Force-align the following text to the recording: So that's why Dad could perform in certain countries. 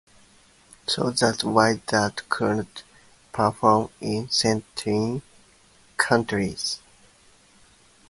So 0.87 1.11
that's 1.11 1.43
why 1.43 1.75
Dad 1.85 2.27
could 2.27 2.65
perform 3.31 3.91
in 4.01 4.31
certain 4.31 5.21
countries. 5.95 6.79